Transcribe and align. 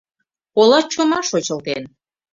Ола 0.59 0.79
чома 0.91 1.19
шочылден. 1.29 1.83